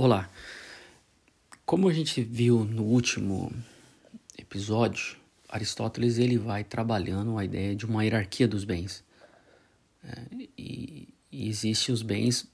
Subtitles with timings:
[0.00, 0.30] Olá.
[1.66, 3.52] Como a gente viu no último
[4.38, 5.16] episódio,
[5.48, 9.02] Aristóteles ele vai trabalhando a ideia de uma hierarquia dos bens.
[10.04, 10.22] É,
[10.56, 12.46] e, e existem os bens,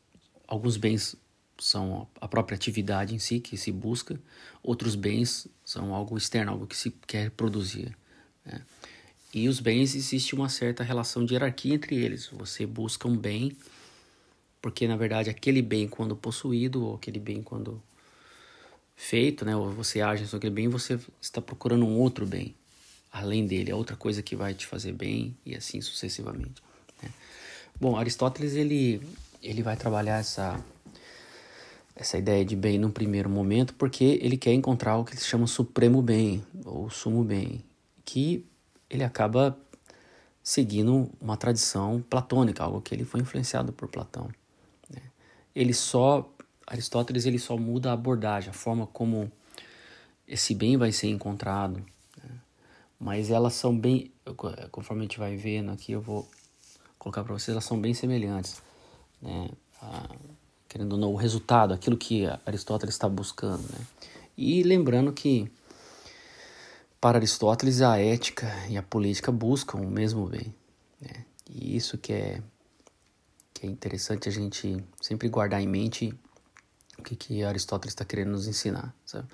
[0.49, 1.17] alguns bens
[1.59, 4.19] são a própria atividade em si que se busca,
[4.63, 7.95] outros bens são algo externo, algo que se quer produzir.
[8.43, 8.63] Né?
[9.35, 12.27] E os bens existe uma certa relação de hierarquia entre eles.
[12.29, 13.55] Você busca um bem
[14.65, 17.83] porque na verdade aquele bem quando possuído ou aquele bem quando
[18.97, 22.55] feito, né, ou você age sobre aquele bem, você está procurando um outro bem
[23.13, 26.63] além dele, é outra coisa que vai te fazer bem e assim sucessivamente.
[27.03, 27.11] Né?
[27.79, 29.03] Bom, Aristóteles ele
[29.43, 30.59] ele vai trabalhar essa
[31.95, 35.47] essa ideia de bem num primeiro momento porque ele quer encontrar o que ele chama
[35.47, 37.63] supremo bem ou sumo bem,
[38.03, 38.47] que
[38.89, 39.59] ele acaba
[40.43, 44.31] seguindo uma tradição platônica, algo que ele foi influenciado por Platão
[45.55, 46.29] ele só
[46.67, 49.31] Aristóteles ele só muda a abordagem, a forma como
[50.27, 51.85] esse bem vai ser encontrado.
[52.17, 52.31] Né?
[52.99, 54.11] Mas elas são bem,
[54.71, 56.29] conforme a gente vai vendo aqui, eu vou
[56.99, 58.63] colocar para vocês, elas são bem semelhantes.
[59.21, 59.49] Né?
[60.69, 63.63] querendo ou não, o resultado, aquilo que Aristóteles está buscando.
[63.63, 63.87] Né?
[64.37, 65.49] E lembrando que
[67.01, 70.53] para Aristóteles a ética e a política buscam o mesmo bem.
[71.01, 71.25] Né?
[71.49, 72.43] E isso que é
[73.65, 76.15] é interessante a gente sempre guardar em mente
[76.99, 78.95] o que, que Aristóteles está querendo nos ensinar.
[79.05, 79.27] Sabe?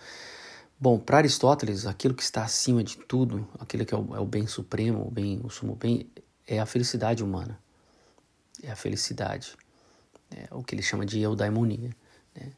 [0.78, 4.24] Bom, para Aristóteles, aquilo que está acima de tudo, aquilo que é o, é o,
[4.24, 6.08] bem supremo, o bem, o sumo bem,
[6.46, 7.58] é a felicidade humana.
[8.62, 9.56] É a felicidade.
[10.30, 11.94] É o que ele chama de eudaimonia.
[12.34, 12.52] Né?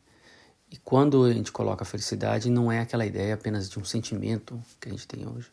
[0.71, 4.63] E quando a gente coloca a felicidade, não é aquela ideia apenas de um sentimento
[4.81, 5.51] que a gente tem hoje.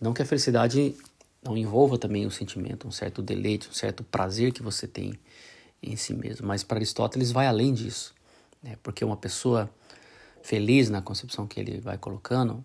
[0.00, 0.96] Não que a felicidade
[1.42, 5.18] não envolva também o sentimento, um certo deleite, um certo prazer que você tem
[5.82, 6.46] em si mesmo.
[6.46, 8.14] Mas para Aristóteles vai além disso,
[8.62, 8.76] né?
[8.82, 9.70] porque uma pessoa
[10.42, 12.64] feliz na concepção que ele vai colocando,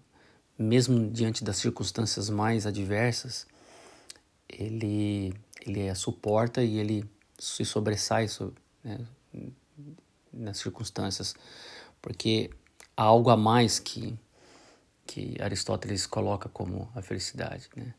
[0.57, 3.45] mesmo diante das circunstâncias mais adversas,
[4.47, 5.33] ele
[5.65, 8.27] ele é, suporta e ele se sobressai
[8.83, 8.99] né,
[10.31, 11.33] nas circunstâncias,
[11.99, 12.51] porque
[12.95, 14.17] há algo a mais que
[15.07, 17.93] que Aristóteles coloca como a felicidade, né?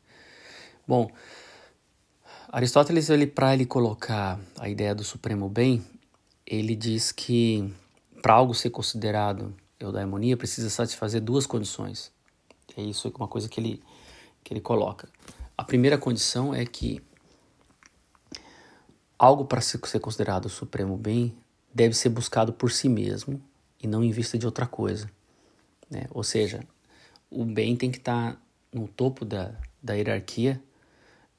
[0.87, 1.11] Bom,
[2.49, 5.85] Aristóteles, ele para ele colocar a ideia do supremo bem,
[6.47, 7.75] ele diz que
[8.23, 12.13] para algo ser considerado eudaimonia precisa satisfazer duas condições.
[12.77, 13.83] É isso é uma coisa que ele
[14.45, 15.09] que ele coloca.
[15.59, 17.03] A primeira condição é que
[19.19, 21.37] algo para ser considerado supremo bem
[21.75, 23.43] deve ser buscado por si mesmo
[23.83, 25.11] e não em vista de outra coisa.
[25.91, 26.07] Né?
[26.11, 26.63] Ou seja,
[27.29, 28.41] o bem tem que estar tá
[28.73, 29.53] no topo da,
[29.83, 30.63] da hierarquia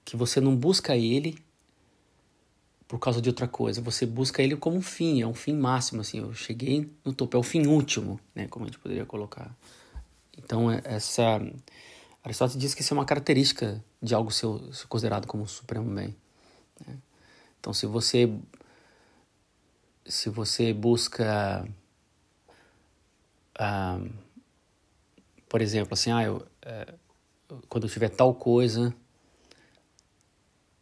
[0.07, 1.38] que você não busca ele
[2.88, 6.00] por causa de outra coisa, você busca ele como um fim, é um fim máximo,
[6.00, 9.53] assim, eu cheguei no topo, é o fim último, né, como a gente poderia colocar.
[10.38, 11.41] Então, é, essa...
[12.23, 14.47] Aristóteles diz que isso é uma característica de algo ser,
[14.88, 16.16] considerado como supremo bem.
[16.88, 16.97] Né?
[17.59, 18.34] Então, se você
[20.06, 21.68] se você busca,
[23.59, 24.00] ah,
[25.50, 26.94] por exemplo, assim, ah, eu, é,
[27.68, 28.95] quando eu tiver tal coisa,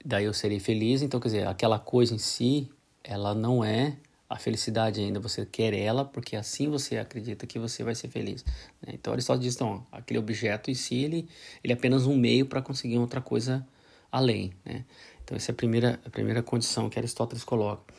[0.05, 1.01] daí eu serei feliz.
[1.01, 2.69] Então, quer dizer, aquela coisa em si,
[3.03, 3.97] ela não é
[4.29, 5.19] a felicidade ainda.
[5.19, 8.45] Você quer ela porque assim você acredita que você vai ser feliz.
[8.81, 8.93] Né?
[8.93, 11.27] Então, Aristóteles diz, então, aquele objeto em si, ele,
[11.63, 13.67] ele é apenas um meio para conseguir outra coisa
[14.11, 14.53] além.
[14.63, 14.85] Né?
[15.23, 17.91] Então, essa é a primeira, a primeira condição que Aristóteles coloca.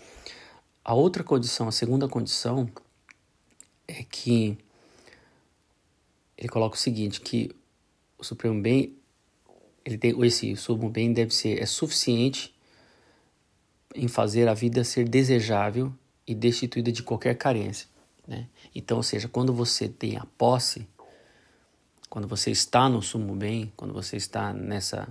[0.84, 2.70] A outra condição, a segunda condição,
[3.88, 4.56] é que
[6.38, 7.50] ele coloca o seguinte, que
[8.16, 8.96] o Supremo Bem
[9.86, 12.52] ele tem esse sumo bem deve ser é suficiente
[13.94, 15.94] em fazer a vida ser desejável
[16.26, 17.88] e destituída de qualquer carência,
[18.26, 18.48] né?
[18.74, 20.88] Então, ou seja, quando você tem a posse,
[22.10, 25.08] quando você está no sumo bem, quando você está nessa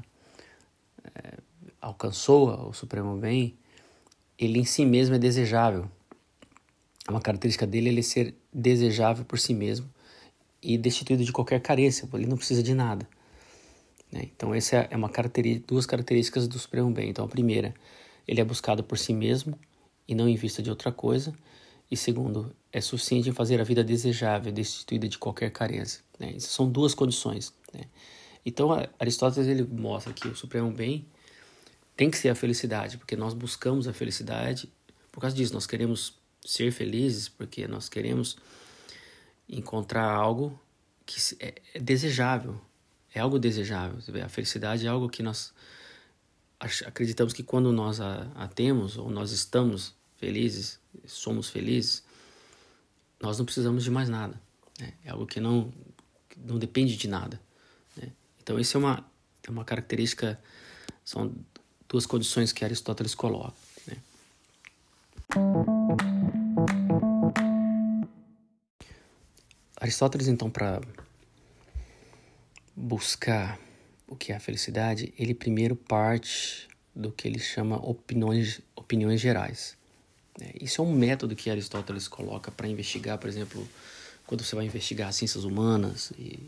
[1.16, 1.38] é,
[1.82, 3.58] alcançou o supremo bem,
[4.38, 5.90] ele em si mesmo é desejável.
[7.08, 9.90] Uma característica dele é ele ser desejável por si mesmo
[10.62, 13.08] e destituído de qualquer carência, ele não precisa de nada.
[14.12, 14.30] Né?
[14.36, 17.10] Então, essa é uma característica, duas características do Supremo Bem.
[17.10, 17.74] Então, a primeira,
[18.28, 19.58] ele é buscado por si mesmo
[20.08, 21.34] e não em vista de outra coisa.
[21.90, 26.02] E segundo, é suficiente em fazer a vida desejável, destituída de qualquer carência.
[26.20, 26.34] Né?
[26.36, 27.54] Essas são duas condições.
[27.74, 27.82] Né?
[28.46, 28.70] Então,
[29.00, 31.06] Aristóteles ele mostra que o Supremo Bem
[31.96, 34.70] tem que ser a felicidade, porque nós buscamos a felicidade
[35.12, 35.54] por causa disso.
[35.54, 38.38] Nós queremos ser felizes, porque nós queremos
[39.48, 40.60] encontrar algo
[41.06, 42.60] que é, é desejável,
[43.16, 43.98] é algo desejável.
[44.24, 45.54] A felicidade é algo que nós
[46.60, 52.04] acreditamos que quando nós a, a temos, ou nós estamos felizes, somos felizes,
[53.22, 54.40] nós não precisamos de mais nada.
[54.80, 54.94] Né?
[55.06, 55.74] É algo que não,
[56.38, 57.40] não depende de nada.
[57.96, 58.12] Né?
[58.44, 59.06] Então, isso é uma,
[59.48, 60.38] é uma característica,
[61.04, 61.34] são
[61.88, 63.56] duas condições que Aristóteles coloca.
[63.88, 63.98] Né?
[69.78, 70.82] Aristóteles, então, para
[72.76, 73.60] buscar
[74.08, 79.76] o que é a felicidade, ele primeiro parte do que ele chama opiniões, opiniões gerais.
[80.40, 83.68] É, isso é um método que Aristóteles coloca para investigar, por exemplo,
[84.28, 86.40] quando você vai investigar as ciências humanas e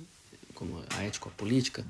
[0.54, 1.86] como a ética a política,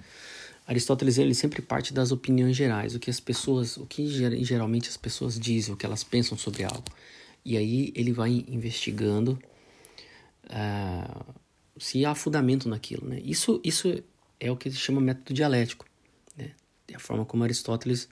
[0.68, 4.06] Aristóteles ele sempre parte das opiniões gerais, o que as pessoas, o que
[4.44, 6.84] geralmente as pessoas dizem, o que elas pensam sobre algo.
[7.45, 9.39] E aí ele vai investigando
[10.44, 11.34] uh,
[11.80, 13.22] se há fundamento naquilo, né?
[13.24, 14.04] Isso, isso
[14.39, 15.86] é o que se chama método dialético,
[16.36, 16.51] né?
[16.88, 18.07] É a forma como Aristóteles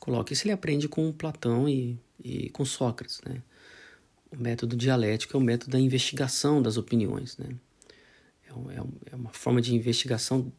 [0.00, 0.32] coloca.
[0.32, 3.42] Isso ele aprende com Platão e, e com Sócrates, né?
[4.30, 7.48] O método dialético é o método da investigação das opiniões, né?
[8.46, 10.52] É, é, é uma forma de investigação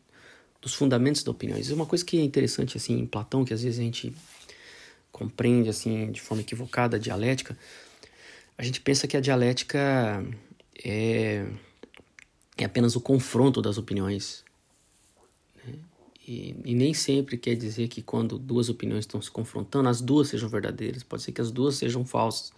[0.61, 1.57] dos fundamentos da opinião.
[1.57, 4.13] Isso é uma coisa que é interessante assim em Platão, que às vezes a gente
[5.11, 7.57] compreende assim de forma equivocada a dialética.
[8.57, 10.25] A gente pensa que a dialética
[10.83, 11.45] é,
[12.57, 14.43] é apenas o confronto das opiniões.
[16.29, 20.27] E, e, nem sempre quer dizer que quando duas opiniões estão se confrontando, as duas
[20.27, 21.01] sejam verdadeiras.
[21.01, 22.53] Pode ser que as duas sejam falsas,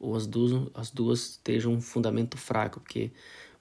[0.00, 3.12] ou as duas, as duas estejam um fundamento fraco, porque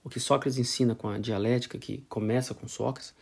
[0.01, 3.13] o que Sócrates ensina com a dialética, que começa com Sócrates,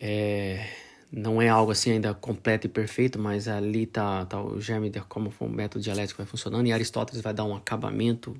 [0.00, 0.68] é,
[1.12, 5.00] não é algo assim ainda completo e perfeito, mas ali tá, tá o germe de
[5.02, 8.36] como o método dialético vai funcionando e Aristóteles vai dar um acabamento,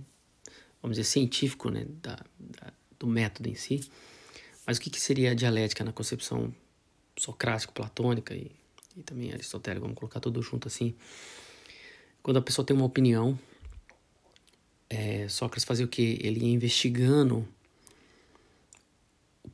[0.83, 3.89] vamos dizer, científico né, da, da do método em si.
[4.67, 6.53] Mas o que, que seria a dialética na concepção
[7.17, 8.51] socrático-platônica e,
[8.97, 10.95] e também aristotélica, vamos colocar tudo junto assim.
[12.23, 13.39] Quando a pessoa tem uma opinião,
[14.91, 16.19] é, Sócrates fazia o que?
[16.21, 17.47] Ele ia investigando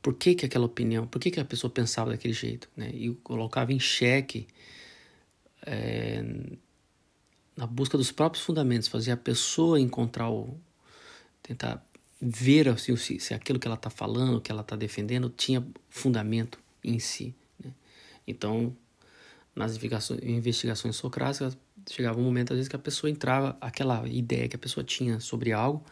[0.01, 2.89] por que, que aquela opinião, por que, que a pessoa pensava daquele jeito, né?
[2.93, 4.47] E colocava em xeque
[5.65, 6.21] é,
[7.55, 10.59] na busca dos próprios fundamentos, fazia a pessoa encontrar o,
[11.41, 11.85] tentar
[12.23, 16.57] ver assim, se, se aquilo que ela está falando, que ela está defendendo, tinha fundamento
[16.83, 17.35] em si.
[17.63, 17.71] Né?
[18.25, 18.75] Então,
[19.53, 19.77] nas
[20.23, 21.57] investigações, socráticas,
[21.89, 25.19] chegava um momento às vezes que a pessoa entrava, aquela ideia que a pessoa tinha
[25.19, 25.83] sobre algo,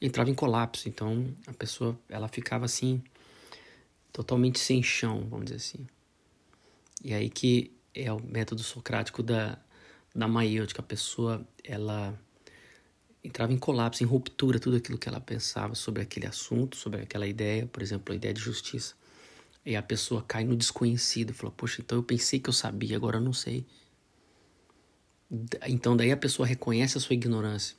[0.00, 0.88] entrava em colapso.
[0.88, 3.02] Então, a pessoa ela ficava assim
[4.12, 5.86] totalmente sem chão, vamos dizer assim.
[7.02, 9.58] E aí que é o método socrático da,
[10.14, 10.80] da maiêutica.
[10.80, 12.18] A pessoa, ela
[13.24, 17.26] entrava em colapso, em ruptura, tudo aquilo que ela pensava sobre aquele assunto, sobre aquela
[17.26, 18.94] ideia, por exemplo, a ideia de justiça.
[19.64, 23.16] E a pessoa cai no desconhecido, fala, poxa, então eu pensei que eu sabia, agora
[23.16, 23.64] eu não sei.
[25.66, 27.76] Então daí a pessoa reconhece a sua ignorância.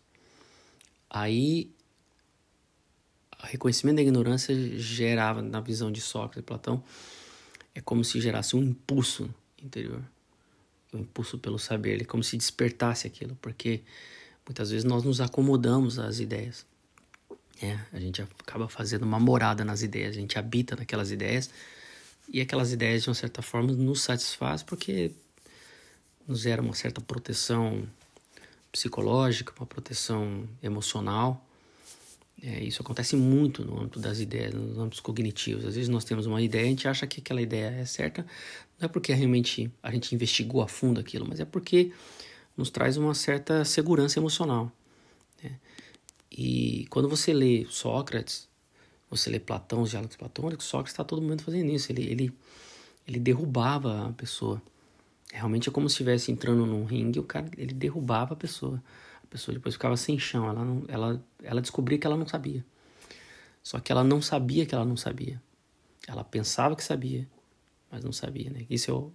[1.07, 1.71] Aí
[3.45, 6.83] reconhecimento da ignorância gerava, na visão de Sócrates e Platão,
[7.74, 10.03] é como se gerasse um impulso interior,
[10.94, 13.81] um impulso pelo saber, é como se despertasse aquilo, porque
[14.45, 16.65] muitas vezes nós nos acomodamos às ideias.
[17.62, 21.50] É, a gente acaba fazendo uma morada nas ideias, a gente habita naquelas ideias
[22.27, 25.12] e aquelas ideias de uma certa forma nos satisfaz porque
[26.27, 27.88] nos gera uma certa proteção
[28.71, 31.45] psicológica, uma proteção emocional
[32.45, 35.65] é, isso acontece muito no âmbito das ideias, nos âmbitos cognitivos.
[35.65, 38.22] Às vezes nós temos uma ideia, a gente acha que aquela ideia é certa,
[38.79, 41.91] não é porque realmente a gente investigou a fundo aquilo, mas é porque
[42.55, 44.71] nos traz uma certa segurança emocional.
[45.43, 45.57] Né?
[46.31, 48.47] E quando você lê Sócrates,
[49.09, 51.91] você lê Platão, os diálogos platônicos, Sócrates está todo mundo fazendo isso.
[51.91, 52.33] Ele, ele,
[53.07, 54.62] ele derrubava a pessoa.
[55.31, 58.81] Realmente é como se estivesse entrando num ringue, o cara ele derrubava a pessoa.
[59.24, 62.65] A pessoa depois ficava sem chão, ela, não, ela, ela descobria que ela não sabia.
[63.62, 65.41] Só que ela não sabia que ela não sabia.
[66.07, 67.27] Ela pensava que sabia,
[67.91, 68.65] mas não sabia, né?
[68.69, 69.12] Isso é, o,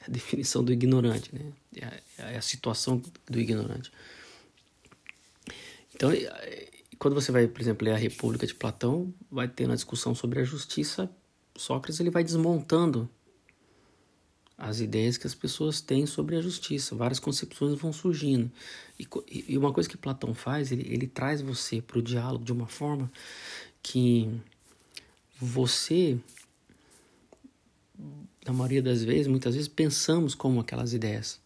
[0.00, 1.52] é a definição do ignorante, né?
[1.76, 3.92] É a, é a situação do ignorante.
[5.94, 6.10] Então,
[6.98, 10.40] quando você vai, por exemplo, ler a República de Platão, vai ter uma discussão sobre
[10.40, 11.10] a justiça.
[11.56, 13.08] Sócrates ele vai desmontando
[14.56, 16.94] as ideias que as pessoas têm sobre a justiça.
[16.94, 18.50] Várias concepções vão surgindo.
[18.98, 19.08] E,
[19.48, 22.66] e uma coisa que Platão faz, ele, ele traz você para o diálogo de uma
[22.66, 23.10] forma
[23.82, 24.30] que
[25.40, 26.18] você,
[28.46, 31.40] na maioria das vezes, muitas vezes pensamos como aquelas ideias.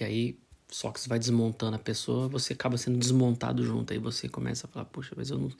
[0.00, 0.38] E aí
[0.70, 3.92] Sócrates vai desmontando a pessoa, você acaba sendo desmontado junto.
[3.92, 5.50] Aí você começa a falar, puxa, mas eu não,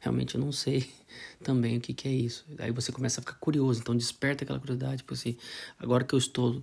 [0.00, 0.90] realmente eu não sei
[1.44, 2.44] também o que, que é isso.
[2.58, 5.36] Aí você começa a ficar curioso, então desperta aquela curiosidade, tipo assim,
[5.78, 6.62] agora que eu estou,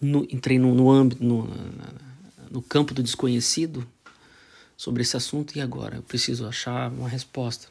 [0.00, 1.48] no, entrei no, no âmbito, no,
[2.50, 3.86] no campo do desconhecido,
[4.80, 5.96] sobre esse assunto e agora?
[5.96, 7.68] Eu preciso achar uma resposta.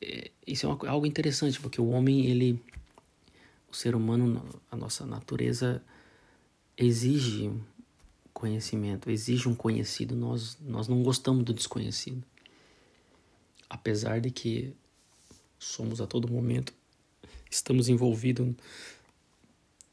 [0.00, 2.60] É, isso é uma, algo interessante, porque o homem, ele.
[3.70, 5.82] O ser humano, a nossa natureza
[6.76, 7.52] exige
[8.32, 10.14] conhecimento, exige um conhecido.
[10.14, 12.22] Nós, nós não gostamos do desconhecido.
[13.68, 14.74] Apesar de que
[15.58, 16.72] somos a todo momento,
[17.50, 18.54] estamos envolvidos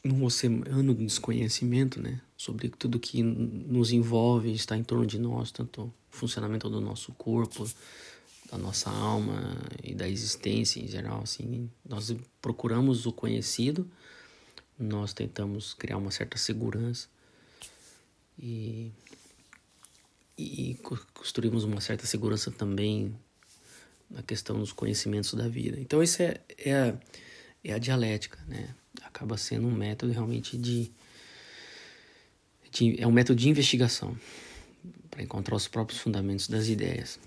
[0.04, 2.22] num oceano de desconhecimento, né?
[2.36, 7.14] Sobre tudo que nos envolve, está em torno de nós, tanto o funcionamento do nosso
[7.14, 7.66] corpo,
[8.52, 11.70] da nossa alma e da existência em geral, assim.
[11.88, 13.90] Nós procuramos o conhecido,
[14.78, 17.08] nós tentamos criar uma certa segurança
[18.38, 18.92] e,
[20.38, 20.78] e
[21.14, 23.16] construímos uma certa segurança também
[24.10, 25.80] na questão dos conhecimentos da vida.
[25.80, 26.98] Então, isso é, é, a,
[27.64, 28.76] é a dialética, né?
[29.02, 30.92] Acaba sendo um método realmente de,
[32.72, 34.16] de é um método de investigação
[35.10, 37.20] para encontrar os próprios fundamentos das ideias.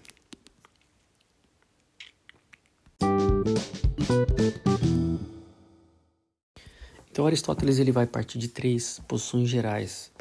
[7.10, 10.12] Então Aristóteles ele vai partir de três posições gerais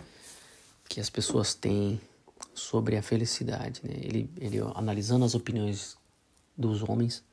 [0.87, 1.99] que as pessoas têm
[2.53, 3.81] sobre a felicidade.
[3.83, 3.93] Né?
[4.01, 5.97] Ele, ele analisando as opiniões
[6.57, 7.23] dos homens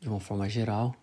[0.00, 0.94] de uma forma geral,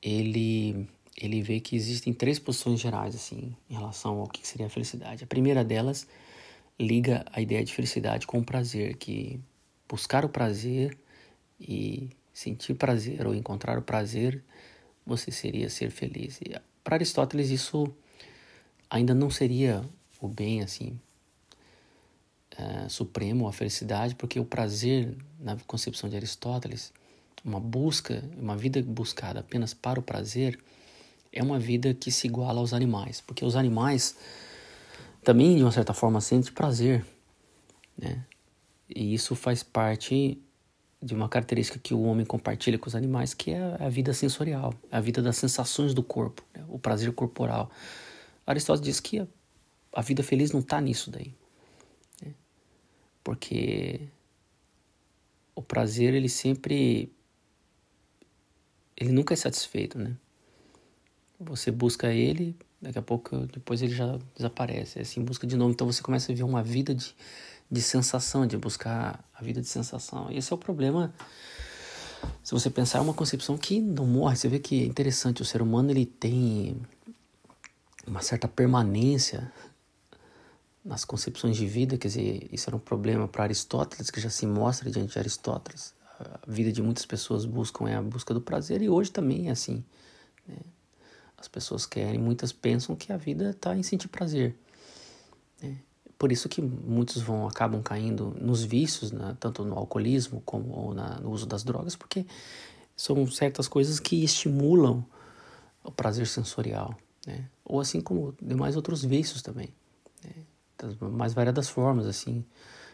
[0.00, 4.70] ele ele vê que existem três posições gerais assim em relação ao que seria a
[4.70, 5.22] felicidade.
[5.22, 6.06] A primeira delas
[6.80, 9.38] liga a ideia de felicidade com o prazer, que
[9.86, 10.96] buscar o prazer
[11.60, 14.42] e sentir prazer ou encontrar o prazer,
[15.04, 16.40] você seria ser feliz.
[16.82, 17.92] Para Aristóteles isso
[18.88, 19.84] ainda não seria
[20.20, 20.98] o bem assim
[22.56, 26.92] é, supremo, a felicidade, porque o prazer, na concepção de Aristóteles,
[27.44, 30.58] uma busca, uma vida buscada apenas para o prazer,
[31.32, 34.16] é uma vida que se iguala aos animais, porque os animais
[35.24, 37.04] também, de uma certa forma, sentem prazer,
[37.96, 38.24] né?
[38.94, 40.38] E isso faz parte
[41.02, 44.72] de uma característica que o homem compartilha com os animais, que é a vida sensorial,
[44.90, 46.64] a vida das sensações do corpo, né?
[46.68, 47.70] o prazer corporal.
[48.46, 49.26] Aristóteles diz que
[49.92, 51.34] a vida feliz não está nisso daí.
[52.24, 52.32] Né?
[53.24, 54.00] Porque
[55.54, 57.12] o prazer, ele sempre.
[58.96, 60.16] Ele nunca é satisfeito, né?
[61.40, 64.98] Você busca ele, daqui a pouco, depois ele já desaparece.
[64.98, 65.72] É assim, busca de novo.
[65.72, 67.14] Então você começa a viver uma vida de,
[67.72, 70.30] de sensação, de buscar a vida de sensação.
[70.30, 71.10] Esse é o problema.
[72.44, 74.36] Se você pensar, é uma concepção que não morre.
[74.36, 76.76] Você vê que é interessante, o ser humano ele tem
[78.06, 79.50] uma certa permanência
[80.84, 84.46] nas concepções de vida, quer dizer, isso era um problema para Aristóteles, que já se
[84.46, 85.94] mostra diante de Aristóteles.
[86.20, 89.52] A vida de muitas pessoas buscam é a busca do prazer e hoje também é
[89.52, 89.82] assim.
[90.46, 90.56] Né?
[91.38, 94.54] As pessoas querem, muitas pensam que a vida está em sentir prazer.
[95.62, 95.78] Né?
[96.22, 99.36] Por isso que muitos vão acabam caindo nos vícios, né?
[99.40, 102.24] tanto no alcoolismo como na, no uso das drogas, porque
[102.94, 105.04] são certas coisas que estimulam
[105.82, 107.48] o prazer sensorial, né?
[107.64, 109.74] Ou assim como demais outros vícios também.
[110.22, 110.44] Né?
[110.78, 112.44] das mais variadas formas, assim.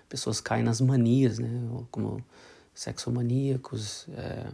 [0.08, 1.50] Pessoas caem nas manias, né?
[1.90, 2.24] Como
[2.72, 4.50] sexomaníacos, é,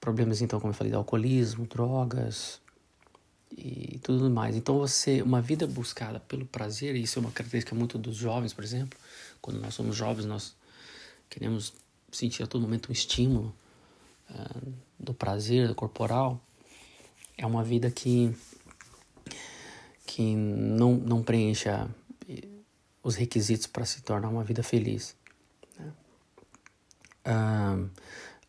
[0.00, 2.60] problemas, então, como eu falei, de alcoolismo, drogas
[3.50, 4.56] e tudo mais.
[4.56, 8.52] Então, você, uma vida buscada pelo prazer, e isso é uma característica muito dos jovens,
[8.52, 8.98] por exemplo.
[9.40, 10.56] Quando nós somos jovens, nós
[11.28, 11.72] queremos
[12.10, 13.54] sentir a todo momento um estímulo
[14.30, 16.40] uh, do prazer corporal.
[17.36, 18.34] É uma vida que
[20.06, 21.90] que não, não preencha
[23.02, 25.14] os requisitos para se tornar uma vida feliz.
[25.78, 25.92] Né?
[27.24, 27.78] Ah,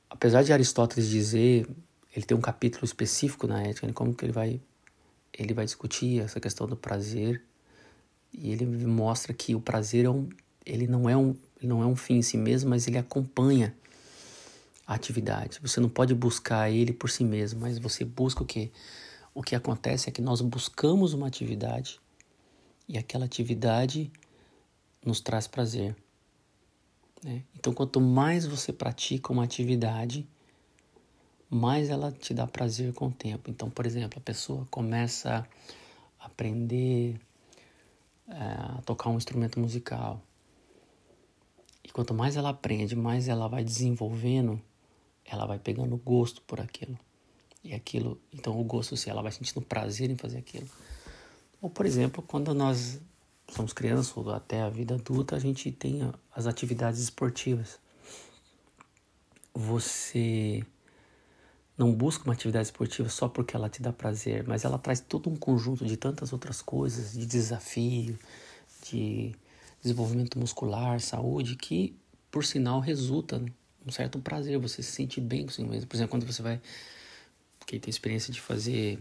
[0.10, 1.68] apesar de Aristóteles dizer,
[2.16, 4.62] ele tem um capítulo específico na ética, né, como que ele vai
[5.38, 7.42] ele vai discutir essa questão do prazer
[8.34, 10.28] e ele mostra que o prazer é um,
[10.66, 13.76] ele não é um não é um fim em si mesmo, mas ele acompanha
[14.86, 15.60] a atividade.
[15.62, 18.72] Você não pode buscar ele por si mesmo, mas você busca o que?
[19.34, 22.00] O que acontece é que nós buscamos uma atividade
[22.88, 24.12] e aquela atividade
[25.04, 25.96] nos traz prazer.
[27.24, 27.44] Né?
[27.56, 30.28] Então, quanto mais você pratica uma atividade,
[31.50, 33.50] mais ela te dá prazer com o tempo.
[33.50, 35.48] Então, por exemplo, a pessoa começa
[36.20, 37.20] a aprender
[38.28, 40.22] é, a tocar um instrumento musical.
[41.84, 44.62] E quanto mais ela aprende, mais ela vai desenvolvendo,
[45.24, 46.98] ela vai pegando gosto por aquilo.
[47.64, 50.68] E aquilo, então o gosto, se ela vai sentindo prazer em fazer aquilo.
[51.62, 53.00] Ou, por exemplo, quando nós
[53.50, 57.80] somos crianças ou até a vida adulta, a gente tem as atividades esportivas.
[59.54, 60.64] Você
[61.78, 65.30] não busca uma atividade esportiva só porque ela te dá prazer, mas ela traz todo
[65.30, 68.18] um conjunto de tantas outras coisas, de desafio,
[68.90, 69.36] de
[69.82, 71.96] desenvolvimento muscular, saúde, que
[72.32, 73.42] por sinal resulta
[73.86, 75.88] um certo prazer, você se sente bem com si mesmo.
[75.88, 76.60] Por exemplo, quando você vai,
[77.66, 78.98] quem tem experiência de fazer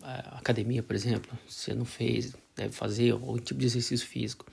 [0.00, 4.46] uh, academia, por exemplo, você não fez, deve fazer algum tipo de exercício físico.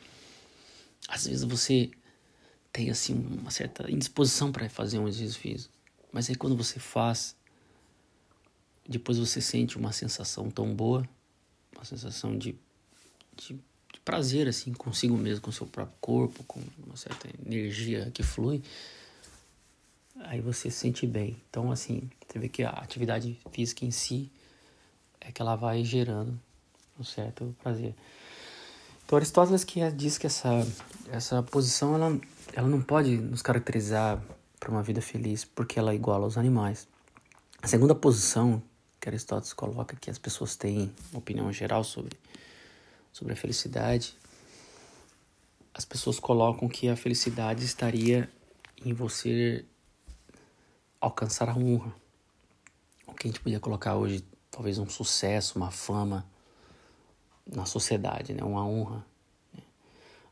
[1.07, 1.91] Às vezes você
[2.73, 5.73] tem assim uma certa indisposição para fazer um exercício físico,
[6.11, 7.35] mas aí quando você faz,
[8.87, 11.07] depois você sente uma sensação tão boa,
[11.75, 12.55] uma sensação de,
[13.35, 13.59] de
[14.03, 18.61] prazer assim consigo mesmo, com seu próprio corpo, com uma certa energia que flui,
[20.21, 21.41] aí você se sente bem.
[21.49, 24.29] Então assim, você vê que a atividade física em si
[25.19, 26.37] é que ela vai gerando
[26.99, 27.95] um certo prazer.
[29.05, 30.49] Então Aristóteles que é, diz que essa
[31.11, 32.19] essa posição ela
[32.53, 34.21] ela não pode nos caracterizar
[34.61, 36.87] para uma vida feliz porque ela é igual aos animais.
[37.61, 38.61] A segunda posição
[38.99, 42.17] que Aristóteles coloca que as pessoas têm uma opinião geral sobre
[43.11, 44.15] sobre a felicidade,
[45.73, 48.29] as pessoas colocam que a felicidade estaria
[48.85, 49.65] em você
[50.99, 51.93] alcançar a honra.
[53.07, 56.25] O que a gente podia colocar hoje, talvez um sucesso, uma fama
[57.45, 58.43] na sociedade, né?
[58.43, 59.05] uma honra.
[59.53, 59.61] Né?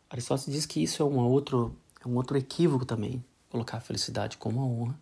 [0.09, 4.37] Aristóteles diz que isso é, uma outro, é um outro equívoco também, colocar a felicidade
[4.37, 4.99] como uma honra,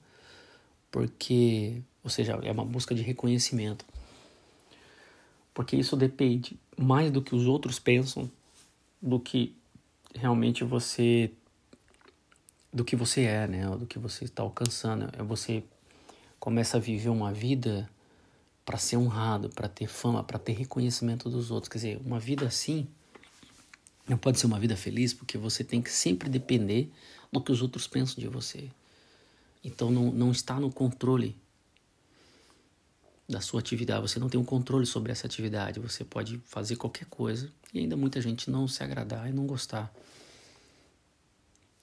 [0.91, 3.85] porque, ou seja, é uma busca de reconhecimento
[5.57, 8.29] porque isso depende mais do que os outros pensam
[9.01, 9.55] do que
[10.13, 11.31] realmente você
[12.71, 15.09] do que você é, né, do que você está alcançando.
[15.17, 15.63] É você
[16.39, 17.89] começa a viver uma vida
[18.63, 21.69] para ser honrado, para ter fama, para ter reconhecimento dos outros.
[21.69, 22.87] Quer dizer, uma vida assim
[24.07, 26.91] não pode ser uma vida feliz porque você tem que sempre depender
[27.39, 28.69] do que os outros pensam de você.
[29.63, 31.35] Então não, não está no controle
[33.27, 37.05] da sua atividade, você não tem um controle sobre essa atividade, você pode fazer qualquer
[37.05, 39.93] coisa e ainda muita gente não se agradar e não gostar.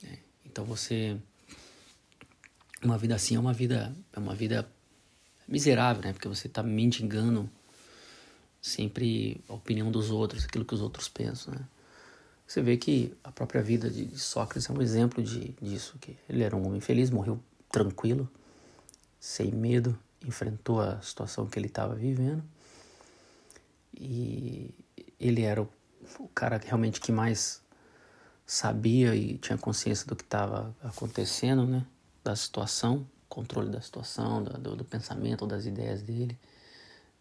[0.03, 1.19] É, então você
[2.83, 4.67] uma vida assim é uma vida é uma vida
[5.47, 6.13] miserável, né?
[6.13, 7.51] Porque você está mendigando
[8.63, 11.61] sempre a opinião dos outros, aquilo que os outros pensam, né?
[12.47, 16.43] Você vê que a própria vida de Sócrates é um exemplo de, disso, que ele
[16.43, 18.29] era um homem feliz, morreu tranquilo,
[19.19, 22.43] sem medo, enfrentou a situação que ele estava vivendo
[23.99, 24.71] e
[25.19, 25.69] ele era o,
[26.19, 27.63] o cara realmente que mais
[28.47, 31.85] sabia e tinha consciência do que estava acontecendo, né?
[32.23, 36.39] Da situação, controle da situação, do, do, pensamento, das ideias dele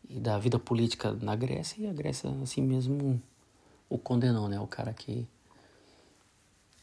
[0.09, 3.21] e da vida política na Grécia e a Grécia assim mesmo
[3.93, 4.59] o condenou, né?
[4.59, 5.27] O cara que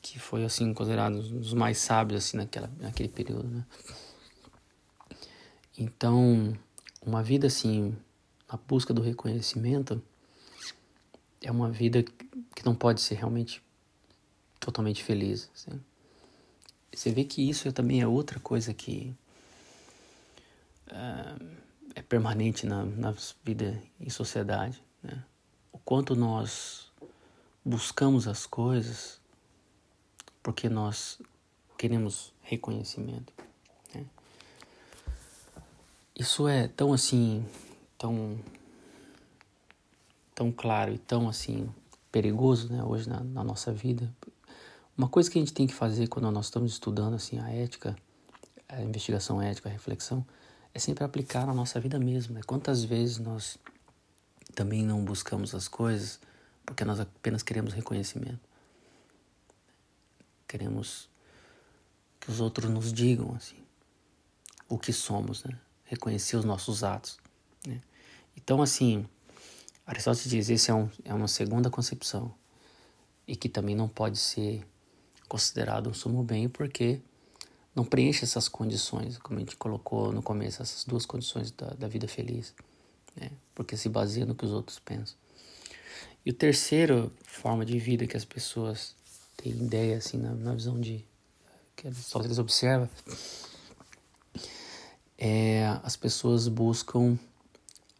[0.02, 3.66] que foi assim considerado um dos mais sábios assim naquela naquele período, né?
[5.76, 6.56] Então,
[7.04, 7.96] uma vida assim,
[8.48, 10.02] a busca do reconhecimento,
[11.40, 13.62] é uma vida que não pode ser realmente
[14.60, 15.50] totalmente feliz.
[15.54, 15.80] Assim.
[16.92, 19.14] Você vê que isso também é outra coisa que
[20.88, 21.46] uh,
[21.94, 24.82] é permanente na, na vida em sociedade.
[25.02, 25.24] Né?
[25.72, 26.89] O quanto nós
[27.64, 29.20] buscamos as coisas
[30.42, 31.20] porque nós
[31.76, 33.32] queremos reconhecimento.
[36.20, 37.46] Isso é tão assim,
[37.96, 38.38] tão
[40.34, 41.66] tão claro e tão assim
[42.12, 44.12] perigoso, né, hoje na, na nossa vida.
[44.96, 47.96] Uma coisa que a gente tem que fazer quando nós estamos estudando assim a ética,
[48.68, 50.26] a investigação ética, a reflexão,
[50.74, 52.34] é sempre aplicar na nossa vida mesmo.
[52.34, 52.42] Né?
[52.46, 53.56] Quantas vezes nós
[54.54, 56.20] também não buscamos as coisas
[56.64, 58.40] porque nós apenas queremos reconhecimento.
[60.46, 61.08] Queremos
[62.18, 63.60] que os outros nos digam assim
[64.70, 65.58] o que somos, né?
[65.84, 67.18] reconhecer os nossos atos.
[67.66, 67.82] Né?
[68.36, 69.04] Então, assim,
[69.84, 72.32] Aristóteles diz esse é, um, é uma segunda concepção
[73.26, 74.64] e que também não pode ser
[75.28, 77.00] considerado um sumo bem porque
[77.74, 81.88] não preenche essas condições, como a gente colocou no começo, essas duas condições da, da
[81.88, 82.54] vida feliz,
[83.16, 83.30] né?
[83.52, 85.16] porque se baseia no que os outros pensam.
[86.24, 88.94] E o terceiro forma de vida que as pessoas
[89.36, 91.04] têm ideia, assim, na, na visão de
[91.74, 92.90] que Aristóteles observa,
[95.16, 97.18] é, as pessoas buscam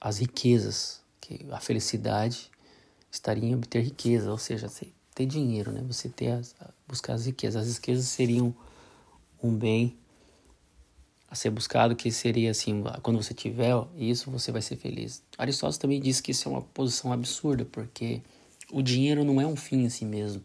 [0.01, 2.51] as riquezas, que a felicidade
[3.11, 4.71] estaria em obter riqueza, ou seja,
[5.15, 5.83] ter dinheiro, né?
[5.87, 6.55] Você ter as,
[6.89, 7.69] buscar as riquezas.
[7.69, 8.55] As riquezas seriam
[9.43, 9.99] um bem
[11.31, 15.23] a ser buscado que seria assim, quando você tiver isso, você vai ser feliz.
[15.39, 18.21] Aristóteles também diz que isso é uma posição absurda, porque
[18.73, 20.43] o dinheiro não é um fim em si mesmo.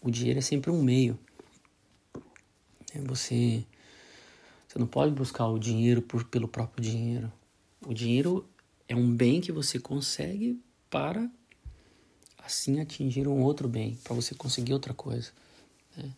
[0.00, 1.18] O dinheiro é sempre um meio.
[2.94, 3.64] É você
[4.68, 7.32] você não pode buscar o dinheiro por, pelo próprio dinheiro.
[7.86, 8.46] O dinheiro
[8.86, 11.30] é um bem que você consegue para
[12.38, 15.32] assim atingir um outro bem, para você conseguir outra coisa.
[15.96, 16.12] Né?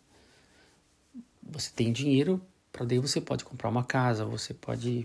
[1.42, 2.40] Você tem dinheiro,
[2.78, 5.04] para daí você pode comprar uma casa, você pode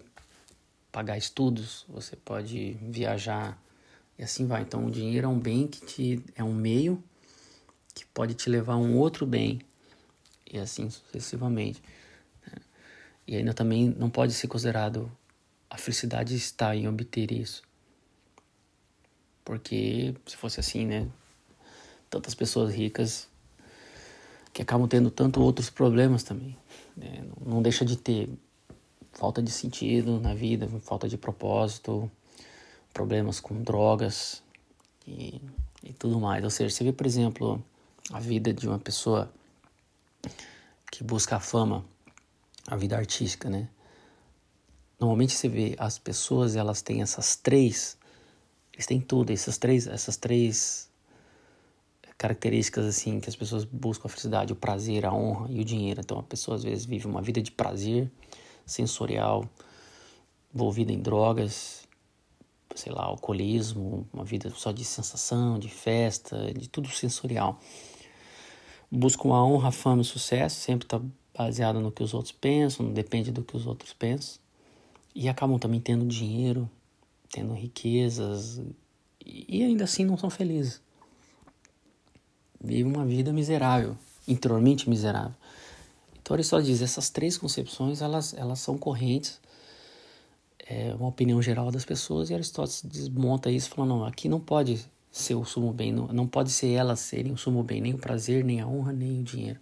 [0.91, 3.59] pagar estudos, você pode viajar
[4.15, 4.61] e assim vai.
[4.61, 7.03] Então, o dinheiro é um bem que te é um meio
[7.95, 9.59] que pode te levar a um outro bem
[10.51, 11.81] e assim sucessivamente.
[12.45, 12.61] Né?
[13.25, 15.11] E ainda também não pode ser considerado
[15.67, 17.63] a felicidade está em obter isso.
[19.43, 21.07] Porque se fosse assim, né?
[22.07, 23.27] Tantas pessoas ricas
[24.53, 26.55] que acabam tendo tanto outros problemas também.
[26.95, 27.25] Né?
[27.45, 28.29] Não deixa de ter
[29.11, 32.09] falta de sentido na vida, falta de propósito,
[32.93, 34.43] problemas com drogas
[35.07, 35.41] e,
[35.83, 36.43] e tudo mais.
[36.43, 37.63] Ou seja, você vê, por exemplo,
[38.11, 39.31] a vida de uma pessoa
[40.91, 41.85] que busca a fama,
[42.67, 43.67] a vida artística, né?
[44.99, 47.97] Normalmente você vê as pessoas, elas têm essas três,
[48.71, 50.89] eles têm tudo, essas três, essas três
[52.17, 56.01] características assim que as pessoas buscam a felicidade, o prazer, a honra e o dinheiro.
[56.01, 58.11] Então a pessoa às vezes vive uma vida de prazer
[58.65, 59.47] sensorial,
[60.53, 61.87] envolvida em drogas,
[62.75, 67.59] sei lá, alcoolismo, uma vida só de sensação, de festa, de tudo sensorial.
[68.91, 71.01] Buscam a honra, fama e sucesso, sempre está
[71.35, 74.41] baseado no que os outros pensam, não depende do que os outros pensam.
[75.15, 76.69] E acabam também tendo dinheiro,
[77.31, 78.61] tendo riquezas,
[79.25, 80.81] e ainda assim não são felizes
[82.63, 83.97] vive uma vida miserável,
[84.27, 85.35] interiormente miserável.
[86.21, 89.41] Então Aristóteles diz, essas três concepções, elas, elas são correntes,
[90.65, 94.85] é uma opinião geral das pessoas, e Aristóteles desmonta isso, falando, não, aqui não pode
[95.11, 97.97] ser o sumo bem, não, não pode ser elas serem o sumo bem, nem o
[97.97, 99.59] prazer, nem a honra, nem o dinheiro.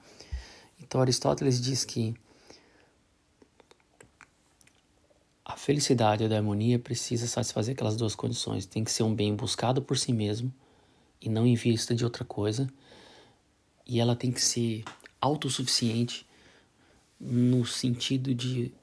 [0.80, 2.14] Então Aristóteles diz que
[5.44, 8.66] a felicidade ou a harmonia precisa satisfazer aquelas duas condições.
[8.66, 10.54] Tem que ser um bem buscado por si mesmo
[11.20, 12.72] e não em vista de outra coisa
[13.92, 14.86] e ela tem que ser
[15.20, 16.26] autossuficiente
[17.20, 18.74] no sentido de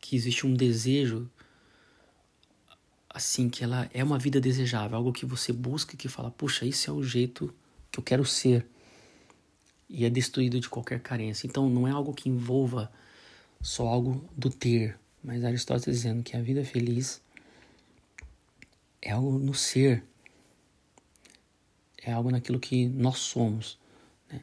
[0.00, 1.30] que existe um desejo
[3.08, 6.90] assim que ela é uma vida desejável, algo que você busca que fala, puxa, esse
[6.90, 7.54] é o jeito
[7.88, 8.66] que eu quero ser.
[9.88, 11.46] E é destruído de qualquer carência.
[11.46, 12.90] Então não é algo que envolva
[13.62, 17.22] só algo do ter, mas Aristóteles dizendo que a vida feliz
[19.00, 20.02] é algo no ser,
[22.02, 23.78] é algo naquilo que nós somos.
[24.30, 24.42] Né?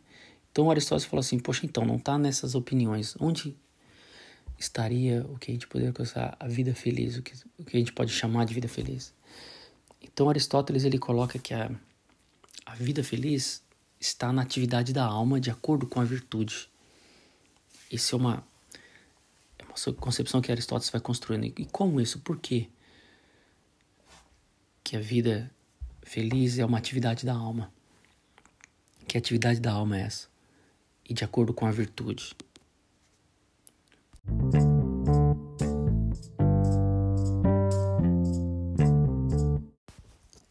[0.51, 3.15] Então Aristóteles falou assim: poxa, então não está nessas opiniões.
[3.19, 3.55] Onde
[4.57, 7.79] estaria o que a gente poderia alcançar a vida feliz, o que, o que a
[7.79, 9.13] gente pode chamar de vida feliz?
[10.01, 11.71] Então Aristóteles ele coloca que a,
[12.65, 13.63] a vida feliz
[13.99, 16.69] está na atividade da alma de acordo com a virtude.
[17.91, 18.43] Isso é uma,
[19.57, 21.45] é uma concepção que Aristóteles vai construindo.
[21.45, 22.19] E como isso?
[22.19, 22.67] Por quê?
[24.83, 25.49] Que a vida
[26.05, 27.71] Feliz é uma atividade da alma.
[29.07, 30.27] Que atividade da alma é essa?
[31.07, 32.35] E de acordo com a virtude.